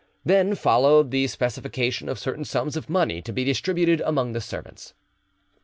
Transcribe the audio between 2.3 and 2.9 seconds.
sums of